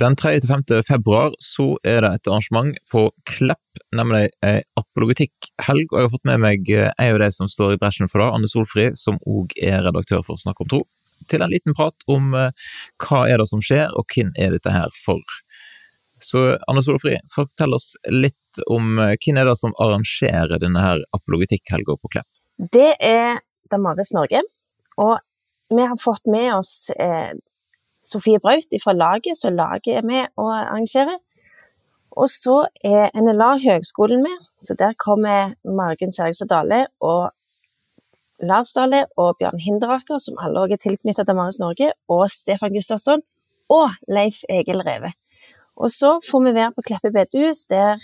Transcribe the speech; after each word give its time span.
Den 0.00 0.16
3.-5. 0.16 0.82
februar 0.88 1.34
så 1.38 1.74
er 1.84 2.00
det 2.00 2.10
et 2.14 2.28
arrangement 2.30 2.76
på 2.88 3.02
Klepp, 3.28 3.80
nemlig 3.92 4.30
ei 4.40 4.62
apologetikk-helg, 4.80 5.90
og 5.90 5.98
jeg 5.98 6.06
har 6.06 6.12
fått 6.14 6.30
med 6.30 6.40
meg 6.40 6.70
en 6.72 6.94
av 7.04 7.18
de 7.20 7.28
som 7.36 7.50
står 7.52 7.74
i 7.74 7.80
bresjen 7.82 8.08
for 8.08 8.22
det, 8.22 8.30
Anne 8.32 8.48
Solfri, 8.48 8.86
som 8.96 9.18
òg 9.28 9.52
er 9.60 9.82
redaktør 9.84 10.22
for 10.24 10.40
Snakk 10.40 10.62
om 10.64 10.70
tro, 10.72 10.80
til 11.28 11.44
en 11.44 11.52
liten 11.52 11.76
prat 11.76 12.08
om 12.08 12.32
eh, 12.32 12.72
hva 13.04 13.26
er 13.28 13.42
det 13.42 13.48
som 13.50 13.60
skjer, 13.60 13.92
og 13.92 14.08
hvem 14.14 14.32
er 14.40 14.56
dette 14.56 14.72
her 14.72 14.88
for. 14.96 15.20
Så 16.24 16.46
Anne 16.70 16.86
Solfri, 16.86 17.18
fortell 17.34 17.76
oss 17.76 17.92
litt 18.08 18.64
om 18.72 18.96
eh, 19.04 19.18
hvem 19.20 19.42
er 19.42 19.52
det 19.52 19.58
som 19.60 19.76
arrangerer 19.84 20.64
denne 20.64 20.86
her 20.86 21.04
apologetikk-helga 21.18 22.00
på 22.00 22.14
Klepp? 22.16 22.30
Det 22.56 22.94
er 22.96 23.44
Damaris 23.68 24.16
Norge, 24.16 24.40
og 24.96 25.18
vi 25.68 25.84
har 25.92 26.00
fått 26.00 26.24
med 26.24 26.54
oss 26.56 26.88
eh, 26.96 27.36
Sofie 28.02 28.40
Braut 28.40 28.72
fra 28.84 28.92
laget, 28.92 29.38
så 29.38 29.50
laget 29.50 29.96
er 29.96 30.02
med 30.02 30.26
og 30.36 30.52
arrangerer. 30.58 31.18
Og 32.10 32.28
så 32.28 32.66
er 32.84 33.10
NLA 33.14 33.50
Høgskolen 33.64 34.22
med, 34.22 34.36
så 34.62 34.74
der 34.78 34.92
kommer 34.98 35.54
Margunn 35.64 36.12
Serigstad 36.12 36.48
Dale 36.48 36.86
og 37.00 37.30
Lars 38.42 38.72
Dale 38.72 39.04
og 39.16 39.36
Bjørn 39.38 39.60
Hinderaker, 39.60 40.18
som 40.18 40.38
alle 40.42 40.60
også 40.60 40.72
er 40.72 40.82
tilknyttet 40.86 41.26
til 41.26 41.36
Marius 41.36 41.58
Norge, 41.58 41.92
og 42.08 42.30
Stefan 42.30 42.74
Gustavsson 42.74 43.22
og 43.68 43.88
Leif 44.08 44.42
Egil 44.48 44.82
Reve. 44.88 45.12
Og 45.76 45.90
så 45.90 46.18
får 46.30 46.44
vi 46.44 46.54
være 46.54 46.72
på 46.76 46.82
Kleppe 46.86 47.10
bedehus, 47.12 47.66
der 47.70 47.98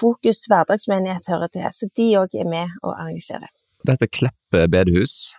Fokus 0.00 0.44
hverdagsmenighet 0.44 1.30
hører 1.32 1.46
til, 1.46 1.64
så 1.72 1.88
de 1.96 2.08
òg 2.20 2.34
er 2.36 2.48
med 2.50 2.66
og 2.82 2.92
arrangerer. 3.00 3.48
Dette 3.86 4.06
Kleppe 4.06 4.68
bedehus, 4.68 5.32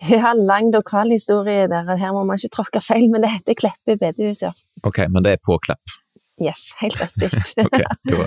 Ja, 0.14 0.32
lang 0.36 0.72
lokalhistorie 0.74 1.68
der, 1.70 1.96
her 1.96 2.12
må 2.12 2.24
man 2.28 2.40
ikke 2.40 2.52
tråkke 2.56 2.80
feil, 2.84 3.06
men 3.12 3.22
det 3.24 3.30
heter 3.36 3.56
Kleppe 3.58 3.96
bedehus, 4.00 4.42
ja. 4.42 4.52
ok, 4.82 5.04
men 5.08 5.24
det 5.24 5.36
er 5.36 5.42
på 5.44 5.58
Klepp? 5.64 5.94
Yes, 6.42 6.72
helt 6.80 6.98
riktig. 7.00 7.30
Ok, 7.64 7.78
da 8.10 8.26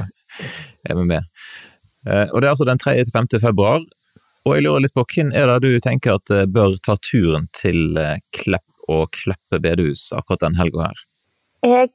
er 0.88 0.95
vi 0.95 1.03
med. 1.09 1.25
Eh, 2.08 2.28
Og 2.31 2.41
det 2.41 2.47
er 2.47 2.53
altså 2.53 2.67
den 2.67 2.80
3. 2.80 2.94
til 3.03 3.11
5. 3.14 3.28
februar, 3.44 3.81
og 4.47 4.56
jeg 4.56 4.64
lurer 4.64 4.86
litt 4.86 4.95
på 4.95 5.03
hvem 5.11 5.33
er 5.36 5.50
det 5.52 5.58
du 5.66 5.80
tenker 5.83 6.16
at 6.22 6.31
eh, 6.31 6.45
bør 6.47 6.78
ta 6.83 6.95
turen 7.03 7.50
til 7.58 7.97
eh, 8.00 8.22
Klepp 8.31 8.88
og 8.88 9.11
Kleppe 9.11 9.59
bedehus 9.59 10.08
akkurat 10.16 10.45
den 10.45 10.56
helga 10.56 10.88
her? 10.88 11.02
Jeg 11.67 11.89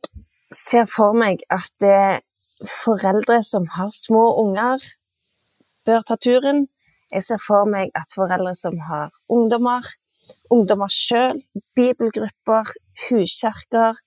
ser 0.53 0.85
for 0.91 1.17
meg 1.17 1.41
at 1.49 1.87
eh, 1.87 2.21
foreldre 2.69 3.41
som 3.47 3.71
har 3.79 3.89
små 3.95 4.27
unger, 4.43 4.85
bør 5.89 6.05
ta 6.07 6.19
turen. 6.21 6.67
Jeg 7.13 7.27
ser 7.27 7.41
for 7.47 7.69
meg 7.69 7.91
at 7.99 8.15
foreldre 8.15 8.55
som 8.57 8.79
har 8.89 9.11
ungdommer, 9.33 9.85
ungdommer 10.53 10.93
sjøl, 10.93 11.43
bibelgrupper, 11.77 12.73
huskjerker, 13.09 13.99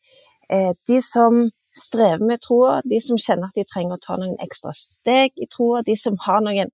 eh, 0.50 0.74
de 0.88 1.02
som 1.06 1.46
strever 1.76 2.24
med 2.24 2.42
troa, 2.42 2.80
de 2.86 3.02
som 3.04 3.20
kjenner 3.20 3.52
at 3.52 3.60
de 3.60 3.68
trenger 3.68 3.98
å 3.98 4.02
ta 4.02 4.18
noen 4.18 4.38
ekstra 4.42 4.74
steg 4.74 5.36
i 5.38 5.48
troa, 5.52 5.84
de 5.86 5.96
som 6.00 6.18
har 6.26 6.42
noen 6.46 6.72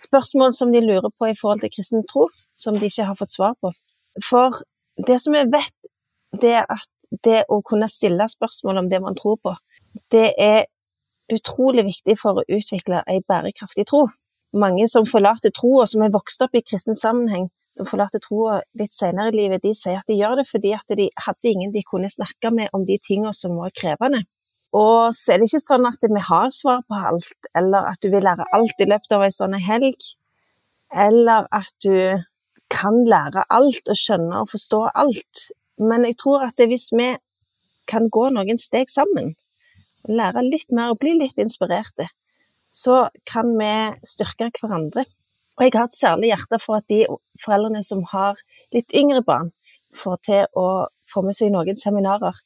spørsmål 0.00 0.54
som 0.56 0.72
de 0.72 0.80
lurer 0.82 1.12
på 1.18 1.30
i 1.30 1.36
forhold 1.38 1.62
til 1.62 1.72
kristen 1.74 2.06
tro, 2.08 2.28
som 2.56 2.78
de 2.78 2.88
ikke 2.88 3.06
har 3.06 3.18
fått 3.18 3.34
svar 3.34 3.54
på. 3.60 3.72
For 4.26 4.62
det 5.06 5.20
som 5.20 5.36
vi 5.36 5.44
vet, 5.52 5.76
det 6.40 6.56
er 6.62 6.66
at 6.70 6.88
det 7.26 7.44
å 7.50 7.60
kunne 7.66 7.88
stille 7.90 8.26
spørsmål 8.30 8.82
om 8.82 8.90
det 8.90 9.02
man 9.02 9.18
tror 9.18 9.38
på, 9.42 9.54
det 10.14 10.30
er 10.38 10.64
utrolig 11.30 11.84
viktig 11.86 12.16
for 12.18 12.40
å 12.40 12.46
utvikle 12.48 13.04
ei 13.10 13.20
bærekraftig 13.28 13.86
tro. 13.90 14.08
Mange 14.52 14.88
som 14.90 15.06
forlater 15.06 15.52
troa, 15.54 15.86
som 15.86 16.02
er 16.02 16.10
vokst 16.10 16.42
opp 16.42 16.56
i 16.58 16.62
kristen 16.66 16.98
sammenheng, 16.98 17.48
som 17.76 17.86
forlater 17.86 18.22
troa 18.22 18.58
litt 18.78 18.96
senere 18.96 19.30
i 19.30 19.36
livet, 19.36 19.62
de 19.62 19.74
sier 19.78 20.00
at 20.00 20.10
de 20.10 20.16
gjør 20.18 20.40
det 20.40 20.46
fordi 20.48 20.72
at 20.74 20.96
de 20.98 21.06
hadde 21.26 21.52
ingen 21.52 21.70
de 21.74 21.84
kunne 21.86 22.10
snakke 22.10 22.50
med 22.54 22.72
om 22.74 22.86
de 22.86 22.98
tingene 22.98 23.34
som 23.36 23.54
var 23.60 23.70
krevende. 23.76 24.24
Og 24.74 25.14
så 25.14 25.34
er 25.34 25.40
det 25.40 25.50
ikke 25.50 25.62
sånn 25.62 25.86
at 25.86 26.02
vi 26.02 26.24
har 26.26 26.50
svar 26.54 26.82
på 26.86 26.98
alt, 27.10 27.50
eller 27.58 27.90
at 27.90 28.02
du 28.02 28.10
vil 28.10 28.26
lære 28.26 28.46
alt 28.54 28.82
i 28.82 28.88
løpet 28.90 29.14
av 29.14 29.26
ei 29.26 29.32
sånn 29.34 29.56
helg, 29.58 30.10
eller 30.90 31.46
at 31.54 31.74
du 31.86 32.18
kan 32.70 33.02
lære 33.06 33.46
alt 33.50 33.90
og 33.90 33.98
skjønne 33.98 34.42
og 34.42 34.50
forstå 34.50 34.84
alt. 34.94 35.50
Men 35.78 36.06
jeg 36.06 36.18
tror 36.22 36.46
at 36.46 36.58
hvis 36.58 36.90
vi 36.94 37.12
kan 37.90 38.06
gå 38.10 38.28
noen 38.34 38.58
steg 38.62 38.90
sammen, 38.90 39.34
lære 40.06 40.46
litt 40.46 40.70
mer 40.74 40.94
og 40.94 41.00
bli 41.02 41.16
litt 41.18 41.38
inspirerte, 41.42 42.06
så 42.70 43.08
kan 43.28 43.50
vi 43.58 43.72
styrke 44.06 44.50
hverandre. 44.62 45.04
Og 45.58 45.66
jeg 45.66 45.74
har 45.74 45.88
et 45.90 45.96
særlig 45.96 46.30
hjerte 46.30 46.58
for 46.62 46.78
at 46.80 46.86
de 46.88 47.02
foreldrene 47.42 47.82
som 47.84 48.04
har 48.14 48.38
litt 48.74 48.94
yngre 48.96 49.22
barn, 49.26 49.50
får 49.90 50.18
til 50.22 50.44
å 50.54 50.86
få 51.10 51.24
med 51.26 51.34
seg 51.34 51.50
noen 51.50 51.78
seminarer. 51.78 52.36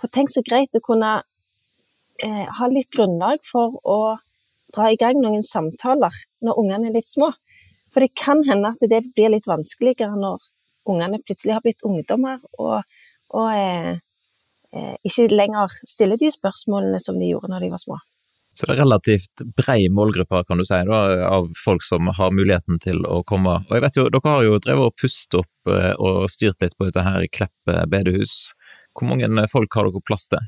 For 0.00 0.12
tenk 0.12 0.32
så 0.32 0.42
greit 0.44 0.76
å 0.76 0.82
kunne 0.84 1.22
eh, 2.20 2.44
ha 2.58 2.68
litt 2.68 2.90
grunnlag 2.92 3.40
for 3.46 3.78
å 3.88 4.00
dra 4.74 4.90
i 4.92 4.98
gang 5.00 5.18
noen 5.18 5.42
samtaler 5.42 6.14
når 6.44 6.60
ungene 6.60 6.90
er 6.90 6.98
litt 6.98 7.08
små. 7.10 7.32
For 7.90 8.04
det 8.04 8.12
kan 8.14 8.44
hende 8.46 8.70
at 8.70 8.84
det 8.92 9.02
blir 9.14 9.32
litt 9.32 9.48
vanskeligere 9.50 10.14
når 10.14 10.44
ungene 10.90 11.22
plutselig 11.24 11.56
har 11.56 11.64
blitt 11.64 11.82
ungdommer 11.86 12.38
og, 12.58 12.84
og 13.36 13.50
eh, 13.54 13.96
eh, 14.76 14.94
ikke 15.06 15.30
lenger 15.32 15.74
stiller 15.82 16.20
de 16.20 16.30
spørsmålene 16.32 17.00
som 17.02 17.18
de 17.20 17.32
gjorde 17.32 17.50
når 17.50 17.66
de 17.66 17.72
var 17.74 17.82
små. 17.82 17.98
Så 18.60 18.66
det 18.68 18.74
er 18.74 18.82
relativt 18.82 19.42
brei 19.56 19.86
målgruppe, 19.88 20.42
kan 20.44 20.60
du 20.60 20.66
si, 20.68 20.76
da, 20.84 20.98
av 21.30 21.46
folk 21.56 21.80
som 21.80 22.10
har 22.12 22.34
muligheten 22.36 22.76
til 22.84 23.00
å 23.08 23.22
komme. 23.24 23.54
Og 23.70 23.72
jeg 23.72 23.84
vet 23.86 23.96
jo, 23.96 24.04
dere 24.12 24.34
har 24.34 24.44
jo 24.44 24.58
drevet 24.60 24.90
og 24.90 24.98
pustet 25.00 25.38
opp 25.40 25.72
eh, 25.72 25.94
og 25.96 26.26
styrt 26.28 26.60
litt 26.60 26.76
på 26.76 26.90
dette 26.90 27.06
her 27.06 27.24
i 27.24 27.30
Klepp 27.32 27.72
bedehus. 27.88 28.50
Hvor 28.92 29.08
mange 29.08 29.48
folk 29.48 29.78
har 29.78 29.88
dere 29.88 30.04
plass 30.04 30.28
til? 30.28 30.44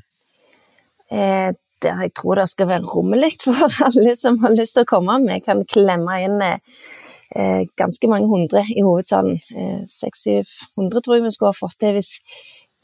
Eh, 1.09 1.49
det, 1.81 1.93
jeg 2.03 2.13
tror 2.19 2.37
det 2.39 2.49
skal 2.51 2.69
være 2.69 2.91
rommelig 2.93 3.33
for 3.43 3.57
alle 3.87 4.13
som 4.19 4.37
har 4.43 4.53
lyst 4.53 4.77
til 4.77 4.85
å 4.85 4.91
komme. 4.93 5.17
Vi 5.25 5.39
kan 5.45 5.63
klemme 5.73 6.19
inn 6.23 6.37
eh, 6.45 7.63
ganske 7.79 8.11
mange 8.11 8.29
hundre 8.29 8.61
i 8.69 8.85
hovedsalen. 8.85 9.41
Eh, 9.57 9.81
600-700 9.89 11.01
tror 11.01 11.17
jeg 11.17 11.25
vi 11.25 11.33
skulle 11.33 11.55
ha 11.55 11.59
fått 11.63 11.79
til 11.81 11.97
hvis, 11.97 12.13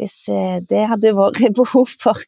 hvis 0.02 0.18
eh, 0.34 0.58
det 0.66 0.88
hadde 0.92 1.16
vært 1.18 1.46
behov 1.62 1.94
for. 2.02 2.26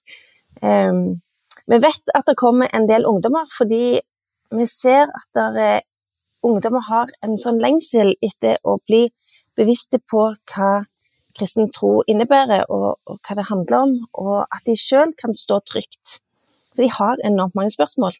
Um, 0.62 1.22
vi 1.72 1.80
vet 1.80 2.14
at 2.18 2.28
det 2.28 2.36
kommer 2.40 2.70
en 2.76 2.88
del 2.90 3.06
ungdommer, 3.08 3.48
fordi 3.58 4.02
vi 4.52 4.66
ser 4.68 5.08
at 5.08 5.30
der, 5.38 5.60
eh, 5.64 5.82
ungdommer 6.44 6.84
har 6.90 7.12
en 7.24 7.38
sånn 7.38 7.62
lengsel 7.64 8.16
etter 8.22 8.58
å 8.68 8.78
bli 8.88 9.06
bevisste 9.56 10.02
på 10.12 10.34
hva 10.52 10.72
kristen 11.38 11.72
tro 11.72 12.02
innebærer, 12.12 12.66
og, 12.68 13.00
og 13.08 13.20
hva 13.24 13.38
det 13.40 13.48
handler 13.48 13.86
om, 13.86 13.94
og 14.20 14.42
at 14.52 14.66
de 14.68 14.76
sjøl 14.76 15.14
kan 15.16 15.36
stå 15.38 15.62
trygt. 15.70 16.18
For 16.74 16.84
de 16.84 16.90
har 16.92 17.24
enormt 17.28 17.56
mange 17.56 17.72
spørsmål. 17.72 18.18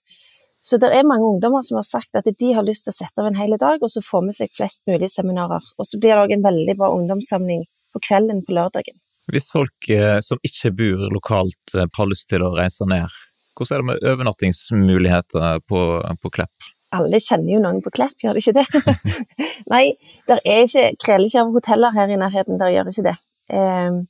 Så 0.62 0.78
det 0.78 0.92
er 0.94 1.08
mange 1.08 1.26
ungdommer 1.26 1.66
som 1.66 1.80
har 1.80 1.88
sagt 1.88 2.16
at 2.16 2.28
de 2.30 2.52
har 2.54 2.64
lyst 2.64 2.86
til 2.86 2.94
å 2.94 3.00
sette 3.00 3.24
av 3.24 3.28
en 3.28 3.40
hel 3.40 3.58
dag, 3.58 3.82
og 3.82 3.92
så 3.92 4.04
få 4.06 4.22
med 4.24 4.38
seg 4.38 4.52
flest 4.56 4.86
mulig 4.88 5.10
seminarer. 5.10 5.66
Og 5.82 5.90
så 5.90 6.00
blir 6.00 6.14
det 6.14 6.24
òg 6.28 6.36
en 6.38 6.46
veldig 6.46 6.78
bra 6.80 6.92
ungdomssamling 6.94 7.66
på 7.92 8.04
kvelden 8.06 8.44
på 8.46 8.56
lørdagen. 8.56 9.00
Hvis 9.32 9.50
folk 9.54 9.90
eh, 9.90 10.20
som 10.24 10.40
ikke 10.46 10.74
bor 10.78 11.04
lokalt 11.14 11.76
eh, 11.76 11.88
har 11.98 12.10
lyst 12.10 12.30
til 12.32 12.46
å 12.46 12.54
reise 12.56 12.86
ned, 12.90 13.10
hvordan 13.56 13.76
er 13.76 13.82
det 13.82 13.88
med 13.90 14.06
overnattingsmuligheter 14.12 15.66
på, 15.68 15.82
på 16.22 16.32
Klepp? 16.38 16.70
Alle 16.92 17.22
kjenner 17.24 17.54
jo 17.54 17.62
noen 17.64 17.80
på 17.84 17.94
Klepp, 17.96 18.18
gjør 18.20 18.36
de 18.36 18.44
ikke 18.44 18.58
det? 18.60 19.20
Nei, 19.74 19.86
det 20.28 20.40
er 20.44 20.66
ikke, 20.66 21.20
av 21.40 21.54
hoteller 21.56 21.96
her 21.96 22.12
i 22.12 22.20
nærheten, 22.20 22.60
der 22.60 22.74
gjør 22.74 22.92
ikke 22.92 23.06
det. 23.08 23.16
Eh, 23.56 24.02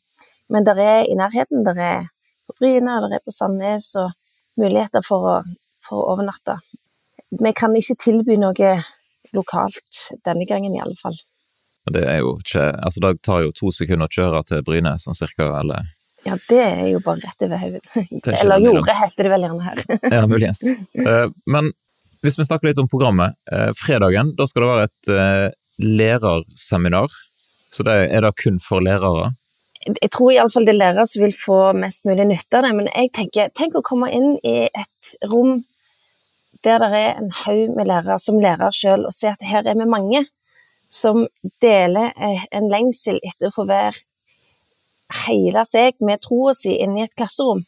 men 0.51 0.67
det 0.67 0.75
er 0.81 1.05
i 1.05 1.17
nærheten, 1.17 1.65
det 1.67 1.75
er 1.77 2.07
på 2.47 2.57
Bryne, 2.59 2.97
det 3.05 3.19
er 3.19 3.25
på 3.25 3.33
Sandnes, 3.35 3.93
og 4.01 4.11
muligheter 4.59 5.05
for 5.05 5.29
å, 5.29 5.35
for 5.85 6.01
å 6.01 6.15
overnatte. 6.15 6.57
Vi 7.31 7.53
kan 7.55 7.75
ikke 7.77 7.99
tilby 8.01 8.35
noe 8.41 8.73
lokalt 9.31 10.01
denne 10.25 10.47
gangen, 10.49 10.73
i 10.75 10.81
alle 10.83 10.97
fall. 10.99 11.15
Det 11.91 12.03
jo 12.19 12.35
altså 12.37 13.01
det 13.01 13.15
tar 13.25 13.41
jo 13.45 13.53
to 13.57 13.71
sekunder 13.73 14.09
å 14.09 14.13
kjøre 14.13 14.43
til 14.49 14.65
Bryne, 14.65 14.97
sånn 15.01 15.17
cirka, 15.17 15.47
eller 15.61 15.87
Ja, 16.23 16.35
det 16.49 16.59
er 16.61 16.87
jo 16.91 16.99
bare 17.01 17.23
rett 17.23 17.45
over 17.47 17.63
ikke 17.65 18.35
Eller 18.41 18.61
jordet, 18.61 18.93
heter 18.99 19.25
det 19.25 19.31
vel 19.33 19.47
gjerne 19.47 19.65
her. 19.65 19.81
Ja, 20.13 20.21
muligens. 20.29 20.61
Eh, 20.67 21.27
Men 21.49 21.71
hvis 22.21 22.37
vi 22.37 22.45
snakker 22.45 22.69
litt 22.69 22.81
om 22.81 22.89
programmet. 22.91 23.37
eh, 23.51 23.71
Fredagen, 23.77 24.35
da 24.37 24.45
skal 24.49 24.65
det 24.65 24.71
være 24.71 24.89
et 24.89 25.11
eh, 25.15 25.47
lærerseminar. 25.81 27.09
Så 27.73 27.85
det 27.87 27.95
er 28.11 28.21
det 28.21 28.35
kun 28.43 28.59
for 28.61 28.83
lærere. 28.83 29.31
Jeg 29.87 30.11
tror 30.13 30.29
iallfall 30.35 30.67
det 30.67 30.75
er 30.75 30.81
lærere 30.83 31.07
som 31.09 31.23
vil 31.23 31.33
få 31.33 31.57
mest 31.73 32.05
mulig 32.05 32.27
nytte 32.29 32.59
av 32.59 32.67
det, 32.67 32.73
men 32.77 32.89
jeg 32.91 33.09
tenker, 33.17 33.49
tenk 33.57 33.79
å 33.79 33.85
komme 33.85 34.11
inn 34.13 34.35
i 34.45 34.67
et 34.67 35.13
rom 35.31 35.63
der 36.61 36.83
det 36.83 36.89
er 36.93 37.15
en 37.17 37.31
haug 37.33 37.71
med 37.73 37.87
lærere 37.89 38.19
som 38.21 38.37
lærer 38.37 38.75
sjøl, 38.75 39.07
og 39.09 39.15
se 39.15 39.31
at 39.31 39.41
her 39.41 39.65
er 39.65 39.79
vi 39.79 39.87
mange 39.89 40.27
som 40.91 41.23
deler 41.63 42.11
en 42.53 42.67
lengsel 42.69 43.17
etter 43.25 43.49
å 43.49 43.55
få 43.55 43.65
være 43.65 43.97
hele 45.25 45.65
seg 45.67 45.99
med 45.99 46.21
troa 46.23 46.53
si 46.57 46.77
inn 46.83 46.97
i 46.97 47.05
et 47.05 47.15
klasserom. 47.17 47.63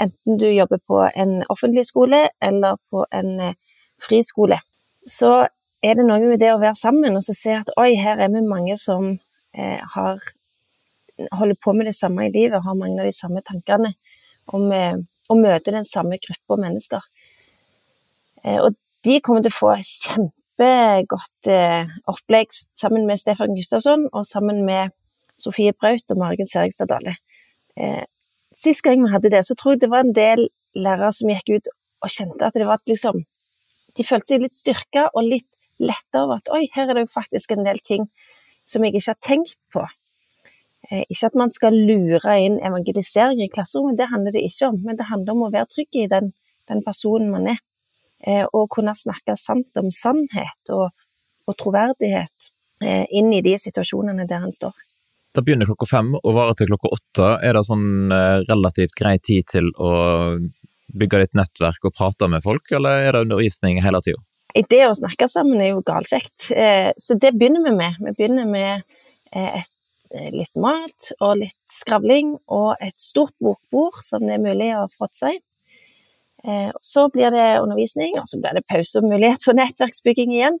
Enten 0.00 0.38
du 0.40 0.48
jobber 0.50 0.80
på 0.86 1.02
en 1.14 1.42
offentlig 1.52 1.86
skole 1.86 2.28
eller 2.42 2.78
på 2.90 3.04
en 3.14 3.34
eh, 3.40 3.58
friskole. 4.02 4.58
Så 5.06 5.46
er 5.84 5.98
det 5.98 6.06
noe 6.06 6.22
med 6.24 6.40
det 6.42 6.54
å 6.54 6.60
være 6.62 6.78
sammen 6.78 7.16
og 7.16 7.24
så 7.26 7.36
se 7.36 7.58
at 7.60 7.70
oi, 7.80 7.92
her 8.00 8.20
er 8.20 8.32
vi 8.32 8.42
mange 8.46 8.76
som 8.80 9.12
eh, 9.54 9.80
har 9.94 10.18
holder 11.32 11.54
på 11.62 11.72
med 11.72 11.86
det 11.86 11.94
samme 11.94 12.26
i 12.26 12.32
livet, 12.34 12.62
har 12.62 12.74
mange 12.74 13.00
av 13.00 13.06
de 13.06 13.12
samme 13.14 13.42
tankene. 13.46 13.94
om 14.52 14.72
eh, 14.76 14.96
å 15.32 15.34
møte 15.40 15.72
den 15.72 15.86
samme 15.88 16.18
gruppa 16.20 16.58
mennesker. 16.60 17.04
Eh, 18.44 18.58
og 18.60 18.74
de 19.04 19.20
kommer 19.24 19.40
til 19.44 19.54
å 19.54 19.56
få 19.56 19.70
kjempegodt 19.80 21.48
eh, 21.48 21.94
opplegg 22.10 22.52
sammen 22.52 23.06
med 23.08 23.22
Stefan 23.22 23.56
Gustavsson 23.56 24.04
og 24.12 24.26
sammen 24.28 24.60
med 24.66 24.92
Sofie 25.40 25.72
Braut 25.72 26.10
og 26.10 26.20
Margunn 26.20 26.50
Serigstad 26.50 26.90
Dale. 26.92 27.16
Eh, 27.76 28.04
sist 28.54 28.84
gang 28.86 29.02
vi 29.02 29.12
hadde 29.12 29.32
det, 29.34 29.42
så 29.46 29.56
tror 29.58 29.74
jeg 29.74 29.84
det 29.84 29.90
var 29.92 30.06
en 30.06 30.14
del 30.14 30.48
lærere 30.74 31.12
som 31.14 31.30
gikk 31.30 31.56
ut 31.56 31.72
og 32.04 32.12
kjente 32.12 32.46
at 32.46 32.56
det 32.58 32.68
var 32.68 32.82
liksom 32.88 33.24
De 33.94 34.02
følte 34.02 34.32
seg 34.32 34.42
litt 34.42 34.56
styrka 34.58 35.04
og 35.14 35.22
litt 35.22 35.52
letta 35.78 36.24
over 36.24 36.40
at 36.40 36.48
oi, 36.50 36.64
her 36.74 36.88
er 36.88 36.96
det 36.96 37.04
jo 37.04 37.12
faktisk 37.12 37.52
en 37.54 37.62
del 37.62 37.78
ting 37.78 38.08
som 38.66 38.82
jeg 38.82 38.96
ikke 38.96 39.12
har 39.12 39.20
tenkt 39.22 39.60
på. 39.70 39.84
Eh, 40.90 41.04
ikke 41.06 41.28
at 41.30 41.36
man 41.38 41.52
skal 41.54 41.76
lure 41.76 42.34
inn 42.42 42.58
evangelisering 42.58 43.44
i 43.44 43.50
klasserommet, 43.52 43.98
det 44.00 44.10
handler 44.10 44.34
det 44.34 44.42
ikke 44.48 44.72
om, 44.72 44.80
men 44.82 44.98
det 44.98 45.06
handler 45.12 45.36
om 45.36 45.44
å 45.46 45.52
være 45.54 45.70
trygg 45.70 46.00
i 46.00 46.08
den, 46.10 46.32
den 46.66 46.82
personen 46.82 47.30
man 47.30 47.46
er. 47.54 47.60
Eh, 48.26 48.42
og 48.50 48.70
kunne 48.72 48.96
snakke 48.96 49.36
sant 49.38 49.76
om 49.78 49.90
sannhet 49.92 50.74
og, 50.74 50.90
og 51.46 51.56
troverdighet 51.60 52.50
eh, 52.82 53.04
inn 53.12 53.30
i 53.36 53.42
de 53.44 53.54
situasjonene 53.60 54.26
der 54.26 54.46
en 54.46 54.54
står. 54.54 54.74
Det 55.34 55.42
begynner 55.42 55.66
klokka 55.66 55.88
fem 55.90 56.12
og 56.20 56.30
varer 56.36 56.58
til 56.58 56.70
klokka 56.70 56.92
åtte. 56.94 57.30
Er 57.42 57.56
det 57.56 57.64
sånn 57.66 58.12
relativt 58.46 58.94
grei 58.98 59.16
tid 59.18 59.48
til 59.50 59.72
å 59.82 59.90
bygge 60.94 61.24
ditt 61.24 61.34
nettverk 61.34 61.88
og 61.88 61.94
prate 61.96 62.28
med 62.30 62.44
folk, 62.44 62.70
eller 62.76 63.02
er 63.02 63.16
det 63.16 63.24
undervisning 63.26 63.80
hele 63.82 63.98
tida? 64.04 64.22
Det 64.54 64.82
å 64.86 64.94
snakke 64.94 65.26
sammen 65.26 65.58
er 65.58 65.72
jo 65.72 65.80
galkjekt, 65.82 66.52
så 67.02 67.16
det 67.18 67.32
begynner 67.34 67.64
vi 67.66 67.72
med. 67.80 67.98
Vi 67.98 68.12
begynner 68.14 68.46
med 68.46 68.84
et 69.34 69.72
Eh, 70.14 70.30
litt 70.30 70.54
mat 70.60 71.08
og 71.18 71.40
litt 71.40 71.58
skravling 71.70 72.36
og 72.52 72.78
et 72.84 72.94
stort 73.00 73.34
bokbord 73.42 73.98
som 74.04 74.22
det 74.22 74.36
er 74.36 74.44
mulig 74.44 74.70
å 74.78 74.86
fråtse. 74.92 75.32
Eh, 76.44 76.70
så 76.80 77.08
blir 77.10 77.34
det 77.34 77.46
undervisning, 77.58 78.14
og 78.20 78.28
så 78.30 78.38
blir 78.38 78.54
det 78.54 78.66
pause 78.70 79.00
og 79.00 79.08
mulighet 79.10 79.42
for 79.42 79.58
nettverksbygging 79.58 80.36
igjen. 80.36 80.60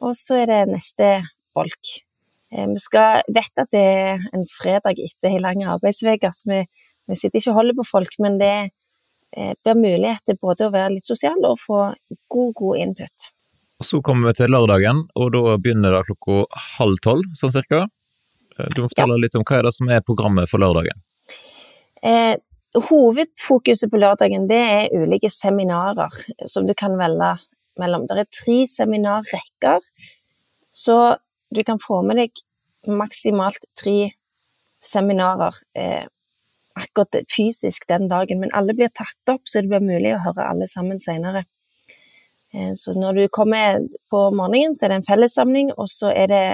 Og 0.00 0.16
så 0.16 0.40
er 0.44 0.52
det 0.52 0.62
neste 0.70 1.10
bolk. 1.56 2.05
Eh, 2.52 2.66
vi 2.72 2.82
skal 2.82 3.22
vet 3.34 3.62
at 3.62 3.70
det 3.74 3.84
er 3.84 4.26
en 4.36 4.46
fredag 4.50 5.00
etter 5.02 5.32
en 5.32 5.44
lang 5.44 5.62
arbeidsuke, 5.76 6.32
så 6.32 6.52
vi, 6.52 6.60
vi, 7.08 7.18
sitter 7.18 7.40
ikke 7.40 7.54
og 7.54 7.60
holder 7.60 7.78
på 7.80 7.88
folk, 7.92 8.18
men 8.22 8.40
det 8.42 8.56
blir 9.36 9.76
mulighet 9.76 10.22
til 10.24 10.36
både 10.40 10.68
å 10.68 10.72
være 10.72 10.94
litt 10.94 11.04
sosial 11.04 11.42
og 11.44 11.58
få 11.60 11.80
god, 12.32 12.52
god 12.56 12.78
input. 12.80 13.26
Så 13.84 13.98
kommer 14.00 14.30
vi 14.30 14.38
til 14.38 14.54
lørdagen, 14.54 15.02
og 15.18 15.32
da 15.34 15.58
begynner 15.60 15.92
det 15.92 16.06
klokka 16.06 16.46
halv 16.78 17.02
tolv, 17.04 17.34
sånn 17.36 17.52
cirka. 17.52 17.82
Du 18.56 18.80
må 18.80 18.88
fortelle 18.88 19.18
ja. 19.18 19.22
litt 19.26 19.36
om 19.36 19.44
hva 19.44 19.58
er 19.58 19.68
det 19.68 19.74
som 19.76 19.90
er 19.92 20.04
programmet 20.06 20.48
for 20.48 20.62
lørdagen? 20.62 21.02
Eh, 22.06 22.36
hovedfokuset 22.76 23.90
på 23.92 24.00
lørdagen 24.00 24.46
det 24.48 24.62
er 24.62 24.96
ulike 24.96 25.30
seminarer 25.32 26.12
som 26.48 26.66
du 26.68 26.74
kan 26.76 26.96
velge 26.98 27.34
mellom. 27.80 28.06
Det 28.08 28.22
er 28.22 28.32
tre 28.32 28.58
seminarrekker, 28.70 29.84
så 30.72 30.98
du 31.54 31.62
kan 31.64 31.80
få 31.82 32.02
med 32.06 32.20
deg 32.20 32.44
maksimalt 32.86 33.64
tre 33.78 34.12
seminarer 34.82 35.54
eh, 35.78 36.04
akkurat 36.76 37.16
fysisk 37.32 37.88
den 37.88 38.08
dagen, 38.08 38.40
men 38.40 38.52
alle 38.54 38.74
blir 38.76 38.88
tatt 38.92 39.32
opp, 39.32 39.48
så 39.48 39.62
det 39.62 39.70
blir 39.72 39.84
mulig 39.84 40.14
å 40.14 40.24
høre 40.26 40.48
alle 40.50 40.68
sammen 40.70 41.00
senere. 41.02 41.44
Eh, 42.54 42.72
så 42.76 42.94
når 42.94 43.12
du 43.20 43.28
kommer 43.32 43.80
på 44.10 44.30
morgenen, 44.36 44.74
så 44.74 44.86
er 44.86 44.90
det 44.92 44.98
en 45.00 45.10
fellessamling, 45.10 45.68
og 45.76 45.88
så 45.90 46.08
er 46.12 46.26
det 46.32 46.46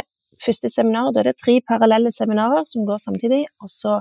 første 0.42 0.68
seminar. 0.72 1.12
Da 1.12 1.18
er 1.22 1.28
det 1.30 1.42
tre 1.42 1.54
parallelle 1.68 2.10
seminarer 2.14 2.64
som 2.68 2.86
går 2.88 2.98
samtidig. 3.02 3.42
Og 3.62 3.68
så 3.70 3.92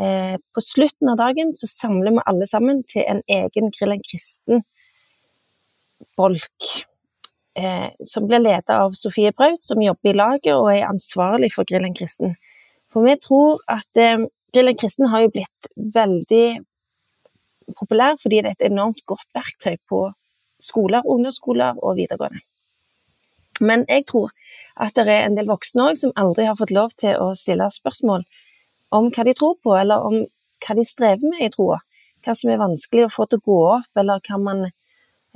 eh, 0.00 0.36
på 0.54 0.60
slutten 0.64 1.06
av 1.12 1.16
dagen 1.20 1.48
så 1.56 1.66
samler 1.70 2.10
vi 2.16 2.28
alle 2.32 2.46
sammen 2.50 2.76
til 2.90 3.02
en 3.06 3.22
egen 3.40 3.66
Grillen 3.74 4.02
kristen-bolk. 4.06 6.58
Eh, 7.60 7.90
som 8.04 8.26
blir 8.26 8.40
ledet 8.40 8.70
av 8.70 8.92
Sofie 8.92 9.32
Braut, 9.36 9.62
som 9.62 9.82
jobber 9.82 10.10
i 10.10 10.16
laget 10.16 10.54
og 10.54 10.70
er 10.72 10.86
ansvarlig 10.88 11.50
for 11.52 11.68
Grillen 11.68 11.92
kristen. 11.98 12.36
For 12.88 13.04
vi 13.04 13.16
tror 13.20 13.60
at 13.68 14.00
eh, 14.00 14.22
Grillen 14.54 14.78
kristen 14.80 15.10
har 15.12 15.26
jo 15.26 15.32
blitt 15.34 15.68
veldig 15.96 16.46
populær 17.76 18.16
fordi 18.22 18.40
det 18.40 18.52
er 18.52 18.56
et 18.56 18.70
enormt 18.70 19.04
godt 19.06 19.28
verktøy 19.36 19.76
på 19.90 20.06
skoler, 20.62 21.04
ungdomsskoler 21.04 21.84
og 21.84 21.98
videregående. 22.00 22.40
Men 23.60 23.84
jeg 23.92 24.06
tror 24.08 24.32
at 24.80 24.96
det 24.96 25.10
er 25.12 25.26
en 25.26 25.36
del 25.36 25.50
voksne 25.50 25.90
òg 25.90 26.00
som 26.00 26.16
aldri 26.16 26.48
har 26.48 26.56
fått 26.56 26.72
lov 26.72 26.94
til 26.96 27.18
å 27.20 27.32
stille 27.36 27.68
spørsmål 27.68 28.24
om 28.96 29.10
hva 29.12 29.26
de 29.26 29.36
tror 29.36 29.58
på, 29.60 29.76
eller 29.76 30.00
om 30.00 30.22
hva 30.64 30.76
de 30.78 30.86
strever 30.86 31.28
med 31.28 31.44
i 31.44 31.52
troa. 31.52 31.82
Hva 32.24 32.32
som 32.36 32.52
er 32.52 32.62
vanskelig 32.62 33.04
å 33.06 33.12
få 33.12 33.26
til 33.28 33.42
å 33.42 33.44
gå 33.50 33.58
opp, 33.74 33.90
eller 34.00 34.24
hva 34.24 34.40
man 34.40 34.70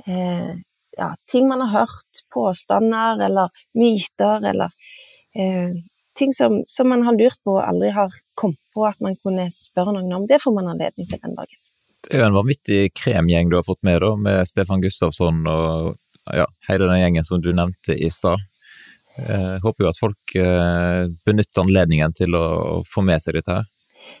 eh, 0.09 0.55
Ja, 0.97 1.09
ting 1.27 1.49
man 1.49 1.61
har 1.65 1.73
hørt, 1.81 2.23
påstander 2.33 3.19
eller 3.25 3.51
myter, 3.75 4.45
eller 4.51 4.71
eh, 5.35 5.75
ting 6.15 6.33
som, 6.33 6.63
som, 6.67 6.89
man 6.89 7.03
har 7.03 7.17
lurt 7.17 7.41
på 7.43 7.57
og 7.57 7.67
aldri 7.67 7.91
har 7.95 8.13
kommet 8.39 8.61
på 8.73 8.85
at 8.87 9.01
man 9.03 9.17
kunne 9.19 9.49
spørre 9.51 9.95
noen 9.97 10.13
om. 10.15 10.27
Det 10.29 10.39
får 10.43 10.55
man 10.55 10.71
anledning 10.71 11.09
til 11.09 11.19
den 11.19 11.35
dagen. 11.35 11.61
Det 12.05 12.13
er 12.13 12.21
jo 12.21 12.29
en 12.29 12.37
vanvittig 12.37 12.81
kremgjeng 12.95 13.49
du 13.49 13.57
har 13.57 13.65
fått 13.67 13.81
med, 13.83 13.99
da, 14.03 14.13
med 14.15 14.47
Stefan 14.47 14.83
Gustavsson 14.83 15.41
og 15.49 15.95
ja, 16.33 16.45
hele 16.69 16.87
den 16.89 17.01
gjengen 17.01 17.25
som 17.27 17.41
du 17.41 17.51
nevnte 17.53 17.97
i 17.97 18.09
stad. 18.13 18.43
Jeg 19.15 19.31
eh, 19.31 19.59
håper 19.63 19.85
jo 19.85 19.91
at 19.91 19.99
folk 19.99 20.35
eh, 20.39 21.05
benytter 21.27 21.63
anledningen 21.63 22.15
til 22.15 22.35
å 22.35 22.47
få 22.87 23.03
med 23.05 23.23
seg 23.23 23.37
dette 23.37 23.55
her. 23.55 23.67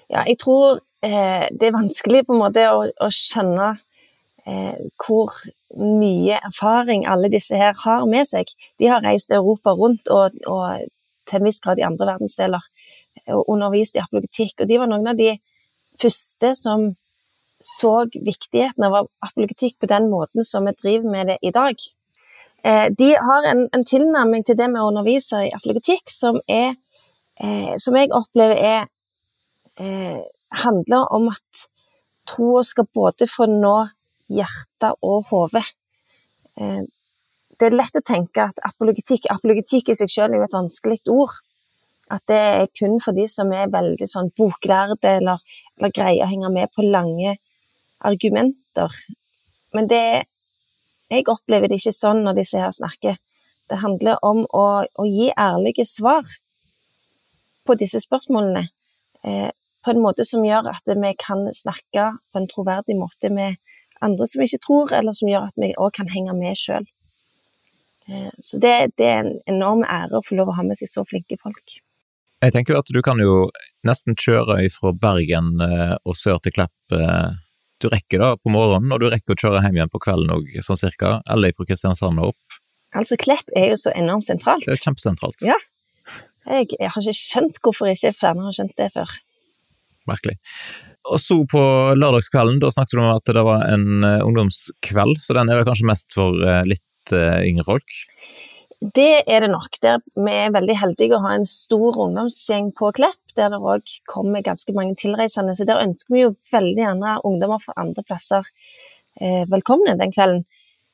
Ja, 0.09 0.23
jeg 0.23 0.37
tror 0.41 0.79
eh, 1.05 1.45
det 1.51 1.67
er 1.67 1.75
vanskelig 1.75 2.23
på 2.27 2.35
en 2.35 2.41
måte 2.45 2.63
å, 2.71 2.85
å 2.87 3.09
skjønne 3.13 3.73
eh, 4.47 4.77
hvor 5.01 5.35
mye 5.75 6.39
erfaring 6.39 7.05
alle 7.09 7.29
disse 7.31 7.57
her 7.59 7.75
har 7.83 8.05
med 8.09 8.27
seg. 8.27 8.51
De 8.79 8.89
har 8.91 9.03
reist 9.03 9.33
Europa 9.33 9.73
rundt 9.75 10.07
og, 10.13 10.35
og 10.47 10.85
til 11.25 11.39
en 11.39 11.47
viss 11.47 11.61
grad 11.63 11.81
i 11.81 11.87
andre 11.87 12.07
verdensdeler 12.13 12.69
og 13.33 13.49
undervist 13.49 13.95
i 13.97 14.03
apologetikk, 14.03 14.61
og 14.61 14.69
de 14.69 14.79
var 14.79 14.89
noen 14.91 15.09
av 15.09 15.17
de 15.19 15.33
første 16.01 16.51
som 16.59 16.91
så 17.65 17.93
viktigheten 18.13 18.83
av 18.85 19.07
apologetikk 19.25 19.79
på 19.81 19.89
den 19.89 20.09
måten 20.11 20.45
som 20.45 20.67
vi 20.67 20.75
driver 20.77 21.09
med 21.09 21.31
det 21.31 21.37
i 21.41 21.51
dag. 21.55 21.79
Eh, 22.63 22.87
de 22.97 23.09
har 23.15 23.47
en, 23.49 23.63
en, 23.73 23.85
tilnærming 23.85 24.45
til 24.45 24.57
det 24.59 24.67
med 24.69 24.83
å 24.83 24.91
undervise 24.91 25.43
i 25.47 25.53
apologetikk 25.55 26.11
som, 26.13 26.37
er, 26.45 26.75
eh, 27.41 27.73
som 27.81 27.97
jeg 27.97 28.13
opplever 28.13 28.57
er 28.57 28.85
eh, 29.81 30.21
handler 30.61 31.09
om 31.15 31.31
at 31.33 31.65
troa 32.29 32.63
skal 32.65 32.87
både 32.93 33.27
få 33.29 33.49
nå 33.49 33.75
hjerte 34.31 34.91
og 35.05 35.25
hode. 35.31 35.63
Eh, 36.59 36.83
det 37.55 37.69
er 37.69 37.77
lett 37.77 37.95
å 37.95 38.03
tenke 38.03 38.49
at 38.49 38.57
apologetikk 38.67 39.29
Apologetikk 39.31 39.93
i 39.93 39.95
seg 39.95 40.11
selv 40.11 40.35
er 40.35 40.41
jo 40.41 40.47
et 40.47 40.57
vanskelig 40.57 40.99
ord. 41.11 41.35
At 42.11 42.21
det 42.29 42.37
er 42.37 42.71
kun 42.77 42.99
for 43.01 43.17
de 43.17 43.25
som 43.31 43.51
er 43.55 43.71
veldig 43.73 44.07
sånn 44.09 44.29
boklærde 44.37 45.15
eller, 45.17 45.41
eller 45.77 45.93
greier 45.95 46.25
å 46.25 46.29
henge 46.29 46.51
med 46.53 46.73
på 46.75 46.85
lange 46.85 47.37
argumenter. 48.05 48.93
Men 49.73 49.89
det 49.89 50.25
jeg 51.11 51.27
opplever 51.29 51.69
det 51.69 51.79
ikke 51.79 51.93
sånn 51.93 52.23
når 52.25 52.39
disse 52.39 52.61
her 52.61 52.73
snakker. 52.73 53.19
Det 53.69 53.81
handler 53.81 54.21
om 54.25 54.43
å, 54.45 54.65
å 54.85 55.05
gi 55.05 55.29
ærlige 55.31 55.85
svar 55.89 56.25
på 57.65 57.77
disse 57.77 58.01
spørsmålene. 58.01 58.67
Eh, 59.25 59.49
på 59.85 59.93
en 59.93 60.01
måte 60.01 60.25
som 60.25 60.45
gjør 60.45 60.71
at 60.71 60.89
vi 60.89 61.11
kan 61.21 61.45
snakke 61.53 62.07
på 62.33 62.41
en 62.41 62.49
troverdig 62.49 62.97
måte 62.97 63.29
med 63.33 63.57
andre 64.03 64.27
som 64.27 64.43
ikke 64.43 64.61
tror, 64.63 64.91
eller 64.93 65.15
som 65.15 65.29
gjør 65.29 65.47
at 65.49 65.57
vi 65.61 65.71
òg 65.77 65.95
kan 65.95 66.11
henge 66.11 66.35
med 66.37 66.59
sjøl. 66.59 66.87
Eh, 68.09 68.29
så 68.39 68.59
det, 68.61 68.75
det, 68.99 69.07
er 69.07 69.23
en 69.23 69.33
enorm 69.49 69.85
ære 69.87 70.19
å 70.19 70.25
få 70.25 70.37
lov 70.39 70.51
å 70.51 70.57
ha 70.59 70.65
med 70.67 70.79
seg 70.79 70.91
så 70.91 71.05
flinke 71.07 71.39
folk. 71.41 71.79
Jeg 72.43 72.53
tenker 72.53 72.75
jo 72.75 72.81
at 72.83 72.91
du 72.93 73.01
kan 73.05 73.21
jo 73.21 73.47
nesten 73.87 74.17
kjøre 74.19 74.59
fra 74.73 74.91
Bergen 74.93 75.55
eh, 75.63 75.95
og 76.03 76.17
sør 76.19 76.41
til 76.43 76.53
Klepp 76.57 76.95
eh, 76.97 77.33
du 77.83 77.89
rekker 77.91 78.21
da 78.21 78.35
på 78.39 78.51
morgenen, 78.53 78.91
og 78.93 79.01
du 79.03 79.09
rekker 79.11 79.35
å 79.35 79.39
kjøre 79.39 79.61
hjem 79.65 79.79
igjen 79.79 79.91
på 79.91 79.99
kvelden 80.03 80.31
òg, 80.31 80.51
sånn 80.63 80.79
cirka, 80.79 81.17
eller 81.31 81.51
fra 81.55 81.67
Kristiansand 81.67 82.21
og 82.23 82.31
opp. 82.31 82.59
Altså, 82.95 83.17
Klepp 83.19 83.51
er 83.57 83.73
jo 83.73 83.79
så 83.79 83.91
enormt 83.97 84.27
sentralt. 84.27 84.63
Det 84.63 84.77
er 84.77 84.83
kjempesentralt. 84.85 85.43
Ja. 85.43 85.57
Jeg, 86.45 86.69
jeg 86.77 86.91
har 86.93 87.01
ikke 87.01 87.17
skjønt 87.17 87.59
hvorfor 87.65 87.91
ikke 87.91 88.13
flere 88.15 88.45
har 88.45 88.55
skjønt 88.55 88.75
det 88.79 88.87
før. 88.93 89.11
Merkelig. 90.07 90.37
Og 91.11 91.21
så 91.21 91.37
på 91.49 91.61
lørdagskvelden, 91.99 92.57
da 92.63 92.71
snakket 92.73 92.97
du 92.97 93.03
om 93.03 93.11
at 93.13 93.29
det 93.37 93.45
var 93.45 93.67
en 93.69 94.01
uh, 94.01 94.25
ungdomskveld, 94.25 95.19
så 95.21 95.37
den 95.37 95.51
er 95.51 95.61
vel 95.61 95.67
kanskje 95.67 95.89
mest 95.91 96.15
for 96.17 96.33
uh, 96.41 96.63
litt 96.65 97.13
uh, 97.13 97.43
yngre 97.45 97.65
folk? 97.67 97.93
Det 98.95 99.23
er 99.31 99.41
det 99.41 99.51
nok. 99.51 99.77
Der 99.81 100.01
vi 100.15 100.33
er 100.33 100.53
veldig 100.53 100.75
heldige 100.77 101.17
å 101.17 101.23
ha 101.23 101.35
en 101.37 101.45
stor 101.47 101.95
ungdomsgjeng 102.07 102.71
på 102.77 102.91
Klepp, 102.97 103.21
der 103.37 103.53
det 103.53 103.61
òg 103.61 103.93
kommer 104.09 104.43
ganske 104.45 104.73
mange 104.75 104.97
tilreisende. 104.99 105.55
Så 105.57 105.67
der 105.67 105.81
ønsker 105.83 106.15
vi 106.15 106.25
jo 106.25 106.33
veldig 106.51 106.83
gjerne 106.83 107.15
ungdommer 107.25 107.61
fra 107.63 107.77
andre 107.81 108.03
plasser 108.05 108.45
eh, 109.21 109.45
velkomne 109.51 109.95
den 109.99 110.13
kvelden. 110.13 110.43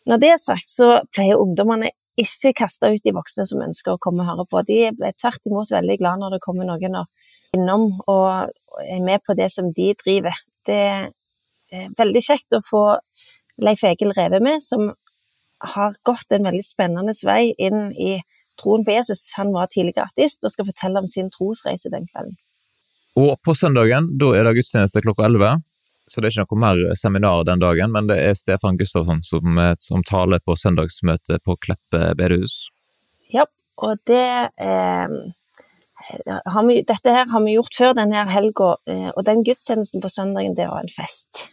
Når 0.10 0.22
det 0.22 0.30
er 0.34 0.40
sagt, 0.42 0.70
så 0.70 1.02
pleier 1.14 1.42
ungdommene 1.42 1.92
ikke 2.22 2.54
kaste 2.58 2.90
ut 2.92 3.04
de 3.06 3.14
voksne 3.16 3.46
som 3.50 3.62
ønsker 3.64 3.96
å 3.96 4.02
komme 4.02 4.24
og 4.24 4.32
høre 4.32 4.48
på. 4.50 4.64
De 4.68 4.80
er 4.90 5.18
tvert 5.20 5.46
imot 5.50 5.74
veldig 5.74 5.98
glad 6.02 6.22
når 6.22 6.36
det 6.36 6.44
kommer 6.44 6.68
noen 6.68 7.02
innom 7.56 8.00
og 8.08 8.52
er 8.82 9.04
med 9.04 9.24
på 9.28 9.36
det 9.38 9.50
som 9.52 9.72
de 9.76 9.92
driver. 10.00 10.36
Det 10.68 10.82
er 11.72 11.94
veldig 11.98 12.24
kjekt 12.24 12.56
å 12.56 12.64
få 12.64 12.84
Leif 13.62 13.84
Egil 13.88 14.14
Reve 14.18 14.42
med, 14.44 14.64
som 14.64 14.92
har 15.76 15.98
gått 16.08 16.32
en 16.34 16.48
veldig 16.48 16.64
spennende 16.66 17.14
vei 17.28 17.52
inn 17.60 17.92
i 17.94 18.22
troen 18.62 18.86
på 18.86 18.96
Jesus. 18.96 19.28
Han 19.38 19.52
var 19.54 19.70
tidligere 19.72 20.08
ateist 20.10 20.46
og 20.46 20.54
skal 20.54 20.70
fortelle 20.70 21.04
om 21.04 21.10
sin 21.12 21.30
trosreise 21.34 21.92
den 21.94 22.08
kvelden. 22.10 22.38
Og 23.20 23.36
på 23.44 23.54
søndagen 23.58 24.08
da 24.20 24.32
er 24.38 24.48
det 24.48 24.56
gudstjeneste 24.58 25.04
klokka 25.04 25.28
11, 25.28 25.62
så 26.08 26.22
det 26.22 26.30
er 26.30 26.34
ikke 26.34 26.56
noe 26.56 26.64
mer 26.64 26.96
seminar 26.98 27.44
den 27.48 27.62
dagen, 27.62 27.92
men 27.94 28.08
det 28.08 28.18
er 28.24 28.38
Stefan 28.40 28.80
Gustavsson 28.80 29.22
som, 29.24 29.60
som 29.80 30.04
taler 30.08 30.42
på 30.44 30.56
søndagsmøtet 30.60 31.44
på 31.44 31.58
Kleppe 31.60 32.14
bedehus. 32.20 32.70
Ja, 33.32 33.46
og 33.84 34.00
det 34.08 34.24
eh, 34.60 35.14
vi, 36.68 36.82
Dette 36.88 37.14
her 37.16 37.30
har 37.32 37.44
vi 37.46 37.56
gjort 37.56 37.78
før 37.78 37.96
denne 37.98 38.26
helga, 38.32 38.76
eh, 38.90 39.10
og 39.16 39.26
den 39.28 39.44
gudstjenesten 39.48 40.04
på 40.04 40.12
søndagen, 40.12 40.56
det 40.58 40.68
var 40.70 40.84
en 40.84 40.94
fest. 40.94 41.48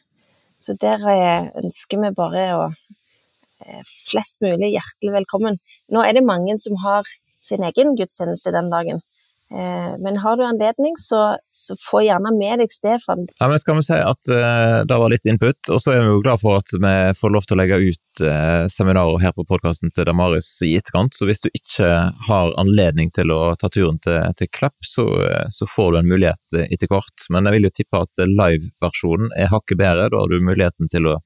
Så 0.60 0.74
der 0.80 1.04
eh, 1.12 1.50
ønsker 1.62 2.00
vi 2.02 2.10
bare 2.16 2.44
å 2.56 2.64
eh, 2.68 3.82
flest 4.10 4.42
mulig 4.44 4.72
hjertelig 4.74 5.14
velkommen. 5.20 5.58
Nå 5.94 6.02
er 6.02 6.18
det 6.18 6.26
mange 6.26 6.58
som 6.58 6.78
har 6.84 7.06
sin 7.44 7.64
egen 7.64 7.94
gudstjeneste 7.98 8.52
den 8.54 8.70
dagen. 8.72 9.02
Eh, 9.50 9.98
men 9.98 10.16
har 10.16 10.36
du 10.36 10.44
anledning, 10.44 10.94
så, 10.98 11.36
så 11.48 11.76
få 11.90 12.02
gjerne 12.04 12.34
med 12.36 12.60
deg 12.60 12.72
Stefan. 12.72 13.24
Ja, 13.40 13.48
men 13.48 13.60
skal 13.60 13.78
vi 13.78 13.84
si 13.86 13.96
at 13.96 14.28
uh, 14.28 14.84
det 14.84 14.98
var 15.00 15.08
litt 15.08 15.24
input, 15.30 15.70
og 15.72 15.80
så 15.80 15.94
er 15.94 16.02
vi 16.04 16.10
jo 16.10 16.20
glad 16.20 16.42
for 16.42 16.60
at 16.60 16.74
vi 16.74 16.92
får 17.16 17.32
lov 17.32 17.48
til 17.48 17.56
å 17.56 17.60
legge 17.62 17.78
ut 17.86 18.22
uh, 18.26 18.66
seminarer 18.68 19.24
her 19.24 19.32
på 19.32 19.46
podkasten 19.48 19.94
til 19.96 20.04
Damaris 20.10 20.50
i 20.68 20.74
etterkant. 20.76 21.16
Så 21.16 21.24
hvis 21.30 21.40
du 21.46 21.48
ikke 21.48 21.88
har 22.28 22.54
anledning 22.60 23.08
til 23.16 23.32
å 23.32 23.54
ta 23.56 23.72
turen 23.72 23.96
til, 24.04 24.20
til 24.36 24.52
Klepp, 24.52 24.76
så, 24.84 25.08
uh, 25.16 25.46
så, 25.48 25.70
får 25.78 25.94
du 25.94 26.02
en 26.02 26.12
mulighet 26.12 26.60
etter 26.68 26.92
hvert. 26.92 27.28
Men 27.32 27.48
jeg 27.48 27.56
vil 27.56 27.70
jo 27.70 27.74
tippe 27.80 28.04
at 28.04 28.24
live-versjonen 28.28 29.32
er 29.32 29.52
hakket 29.54 29.80
bedre. 29.80 30.10
Da 30.12 30.24
har 30.26 30.28
du 30.28 30.44
muligheten 30.44 30.92
til 30.92 31.08
å 31.08 31.18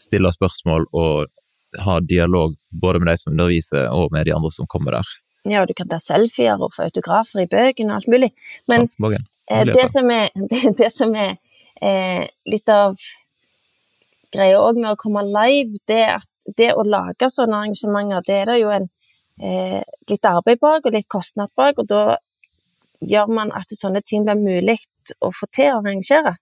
stille 0.00 0.36
spørsmål 0.36 0.90
og 0.92 1.32
ha 1.80 2.00
dialog 2.04 2.52
både 2.68 3.00
med 3.00 3.14
de 3.14 3.20
som 3.20 3.32
underviser 3.32 3.88
og 3.96 4.12
med 4.12 4.28
de 4.28 4.36
andre 4.36 4.52
som 4.52 4.68
kommer 4.68 5.00
der. 5.00 5.20
Ja, 5.48 5.64
du 5.66 5.74
kan 5.74 5.88
ta 5.90 5.98
selfier 5.98 6.60
og 6.62 6.74
få 6.74 6.86
autografer 6.86 7.42
i 7.42 7.50
bøkene 7.50 7.94
og 7.94 8.00
alt 8.00 8.10
mulig. 8.12 8.30
Men 8.70 8.86
eh, 8.86 9.64
det, 9.66 9.88
som 9.90 10.10
er, 10.14 10.30
det, 10.52 10.62
det 10.78 10.90
som 10.94 11.14
er 11.18 11.34
eh, 11.82 12.28
litt 12.46 12.70
av 12.70 12.98
greia 14.32 14.60
òg 14.62 14.78
med 14.80 14.92
å 14.94 15.00
komme 15.00 15.24
live, 15.26 15.80
det 15.90 16.02
er 16.06 16.14
at 16.20 16.56
det 16.58 16.72
å 16.74 16.84
lage 16.86 17.28
sånne 17.30 17.58
arrangementer, 17.58 18.24
det 18.26 18.38
er 18.40 18.50
det 18.50 18.60
jo 18.62 18.70
en, 18.74 18.88
eh, 19.42 19.80
litt 20.10 20.28
arbeid 20.28 20.62
bak 20.62 20.86
og 20.86 20.94
litt 20.94 21.10
kostnad 21.10 21.52
bak, 21.58 21.78
og 21.78 21.90
da 21.90 22.16
gjør 23.02 23.34
man 23.34 23.52
at 23.58 23.74
sånne 23.74 24.02
ting 24.06 24.24
blir 24.26 24.38
mulig 24.38 24.78
å 25.20 25.32
få 25.34 25.48
til 25.50 25.72
å 25.72 25.80
arrangere. 25.80 26.36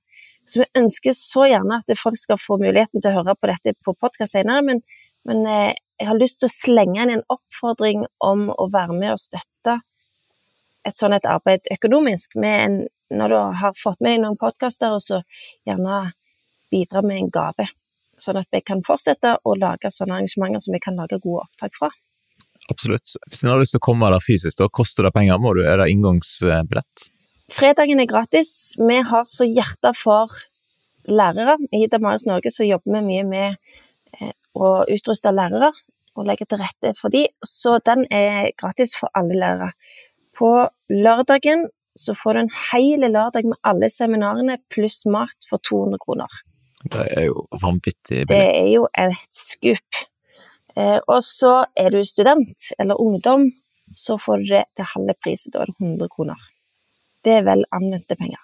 Så 0.44 0.62
vi 0.62 0.80
ønsker 0.80 1.14
så 1.16 1.46
gjerne 1.48 1.80
at 1.80 1.92
folk 1.98 2.18
skal 2.18 2.40
få 2.40 2.58
muligheten 2.60 3.00
til 3.00 3.10
å 3.10 3.20
høre 3.20 3.36
på 3.36 3.48
dette 3.50 3.76
på 3.84 3.94
podkast 3.96 4.36
senere, 4.36 4.64
men, 4.66 4.82
men 5.28 5.46
eh, 5.46 5.72
jeg 6.00 6.08
har 6.08 6.20
lyst 6.20 6.40
til 6.40 6.48
å 6.48 6.54
slenge 6.54 7.02
inn 7.02 7.14
en 7.18 7.26
oppfordring 7.60 8.06
om 8.24 8.48
å 8.50 8.68
være 8.72 8.96
med 8.96 9.14
og 9.14 9.20
støtte 9.20 9.80
et 10.86 10.96
sånt 10.96 11.14
et 11.14 11.28
arbeid 11.28 11.68
økonomisk. 11.72 12.36
En, 12.36 12.86
når 13.12 13.32
du 13.32 13.38
har 13.60 13.76
fått 13.76 14.00
med 14.00 14.16
deg 14.16 14.22
noen 14.24 14.38
podkaster, 14.40 14.96
så 15.02 15.20
gjerne 15.68 16.12
bidra 16.72 17.02
med 17.04 17.20
en 17.20 17.32
gave. 17.34 17.68
Sånn 18.20 18.38
at 18.40 18.48
vi 18.52 18.62
kan 18.64 18.82
fortsette 18.84 19.36
å 19.44 19.56
lage 19.58 19.90
sånne 19.92 20.16
arrangementer 20.16 20.62
som 20.64 20.76
vi 20.76 20.80
kan 20.80 20.96
lage 20.96 21.20
gode 21.20 21.44
opptak 21.44 21.76
fra. 21.76 21.90
Absolutt. 22.70 23.12
Hvis 23.28 23.42
en 23.44 23.50
har 23.50 23.60
lyst 23.60 23.74
til 23.74 23.80
å 23.80 23.88
komme 23.90 24.10
der 24.12 24.24
fysisk, 24.24 24.56
da 24.60 24.68
koster 24.72 25.04
det 25.04 25.14
penger? 25.16 25.40
Må 25.42 25.54
du, 25.56 25.64
er 25.66 25.80
det 25.80 25.90
inngangsbillett? 25.92 27.08
Fredagen 27.50 28.00
er 28.00 28.08
gratis. 28.08 28.76
Vi 28.78 29.00
har 29.10 29.26
så 29.26 29.48
hjerte 29.48 29.92
for 29.98 30.32
lærere. 31.10 31.58
I 31.74 31.88
Damaris 31.90 32.28
Norge 32.28 32.52
så 32.54 32.64
jobber 32.68 33.00
vi 33.00 33.06
mye 33.08 33.24
med 33.26 33.56
eh, 34.20 34.32
å 34.54 34.84
utruste 34.86 35.32
lærere 35.34 35.72
og 36.16 36.26
legge 36.28 36.46
til 36.48 36.60
rette 36.60 36.94
for 36.98 37.12
de, 37.12 37.26
så 37.46 37.78
den 37.86 38.06
er 38.10 38.50
gratis 38.58 38.96
for 38.98 39.12
alle 39.16 39.38
lærere. 39.38 39.70
På 40.36 40.68
lørdagen 40.90 41.68
så 41.98 42.14
får 42.16 42.34
du 42.34 42.40
en 42.44 42.54
hel 42.70 43.04
lørdag 43.06 43.48
med 43.50 43.58
alle 43.66 43.90
seminarene 43.92 44.58
pluss 44.72 45.04
mat 45.10 45.48
for 45.48 45.62
200 45.62 46.00
kroner. 46.02 46.38
Det 46.80 47.06
er 47.16 47.26
jo 47.28 47.44
vanvittig 47.60 48.22
billig. 48.24 48.30
Det 48.30 48.44
er 48.60 48.70
jo 48.72 48.86
et 48.98 49.34
skup. 49.36 50.04
Eh, 50.76 50.98
og 51.06 51.20
så 51.26 51.64
er 51.76 51.90
du 51.92 52.00
student 52.06 52.70
eller 52.78 53.00
ungdom, 53.00 53.50
så 53.94 54.16
får 54.18 54.44
du 54.44 54.54
det 54.54 54.64
til 54.76 54.88
halve 54.94 55.16
pris, 55.22 55.48
da 55.52 55.64
er 55.64 55.72
det 55.72 55.76
100 55.80 56.08
kroner. 56.14 56.48
Det 57.24 57.40
er 57.40 57.44
vel 57.44 57.66
anvendte 57.74 58.16
penger. 58.16 58.40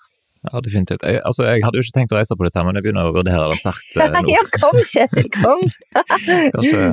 Ja, 0.46 0.60
definitivt. 0.62 1.02
Jeg, 1.02 1.20
altså, 1.26 1.46
jeg 1.48 1.62
hadde 1.64 1.80
jo 1.80 1.84
ikke 1.84 1.94
tenkt 1.96 2.12
å 2.14 2.18
reise 2.18 2.36
på 2.38 2.46
dette, 2.46 2.62
men 2.66 2.78
jeg 2.78 2.86
begynner 2.86 3.08
å 3.08 3.14
vurdere 3.16 3.48
det 3.50 3.56
sterkt 3.58 3.96
eh, 3.98 4.12
nå. 4.14 4.22
ja, 4.30 4.42
kom, 4.54 4.76
Kjetil, 4.92 5.30
kom! 5.34 5.64
Kanskje 6.54 6.84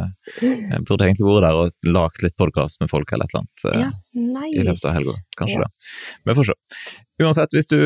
jeg 0.42 0.80
burde 0.88 1.06
egentlig 1.06 1.28
vært 1.28 1.46
der 1.46 1.60
og 1.60 1.92
lagd 1.94 2.24
litt 2.26 2.36
podkast 2.40 2.82
med 2.82 2.90
folk 2.92 3.14
eller 3.14 3.30
et 3.30 3.36
eller 3.36 3.44
annet 3.44 3.68
eh, 3.70 3.84
ja, 3.84 3.92
nice. 4.40 4.56
i 4.58 4.66
løpet 4.66 4.88
av 4.90 4.98
helga. 4.98 5.14
Kanskje 5.38 5.60
ja. 5.60 5.68
det. 5.68 5.94
Men 6.24 6.34
vi 6.34 6.40
får 6.40 6.50
se. 6.50 6.58
Uansett, 7.24 7.56
hvis 7.58 7.70
du 7.70 7.80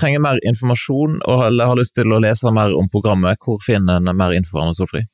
trenger 0.00 0.22
mer 0.24 0.40
informasjon 0.48 1.18
eller 1.28 1.68
har 1.68 1.78
lyst 1.78 1.98
til 1.98 2.14
å 2.14 2.20
lese 2.22 2.52
mer 2.56 2.72
om 2.76 2.88
programmet, 2.92 3.40
hvor 3.44 3.60
finner 3.64 4.00
en 4.00 4.16
mer 4.16 4.32
info 4.36 4.62
om 4.62 4.72
Solfri? 4.76 5.04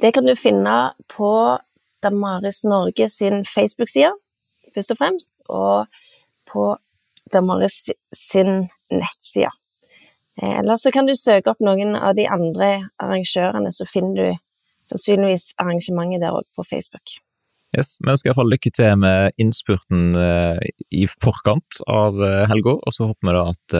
Det 0.00 0.12
kan 0.16 0.28
du 0.28 0.34
finne 0.36 0.76
på 1.14 1.32
Damaris 2.04 2.62
Norge 2.68 3.08
sin 3.12 3.44
Facebook-side, 3.48 4.12
først 4.74 4.94
og 4.94 5.00
fremst, 5.00 5.34
og 5.48 5.88
på 6.50 6.74
Damaris 7.32 7.88
sin 8.16 8.68
nettsida. 8.92 9.50
Eh, 10.42 10.58
eller 10.58 10.76
så 10.76 10.92
kan 10.94 11.08
du 11.08 11.14
søke 11.16 11.52
opp 11.52 11.60
noen 11.64 11.96
av 11.96 12.14
de 12.18 12.26
andre 12.30 12.70
arrangørene, 13.02 13.72
så 13.72 13.86
finner 13.90 14.16
du 14.16 14.38
sannsynligvis 14.90 15.52
arrangementet 15.62 16.24
der 16.24 16.38
òg 16.38 16.46
på 16.56 16.66
Facebook. 16.66 17.18
Yes, 17.76 17.94
Vi 18.00 18.10
ønsker 18.10 18.32
iallfall 18.32 18.50
lykke 18.50 18.72
til 18.74 18.96
med 18.98 19.36
innspurten 19.38 20.16
eh, 20.18 20.58
i 20.90 21.04
forkant 21.06 21.82
av 21.86 22.18
eh, 22.18 22.48
helga, 22.50 22.74
og 22.80 22.96
så 22.96 23.12
håper 23.12 23.30
vi 23.30 23.36
da 23.36 23.44
at 23.52 23.78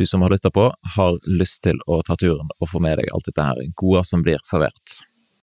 du 0.00 0.06
som 0.08 0.24
har 0.24 0.32
lytta 0.32 0.50
på, 0.50 0.66
har 0.96 1.18
lyst 1.28 1.62
til 1.66 1.78
å 1.86 2.00
ta 2.06 2.16
turen 2.18 2.48
og 2.58 2.70
få 2.70 2.80
med 2.82 2.96
deg 2.98 3.12
alt 3.12 3.28
dette 3.28 3.44
her 3.44 3.60
gode 3.78 4.02
som 4.08 4.24
blir 4.24 4.40
servert. 4.46 5.02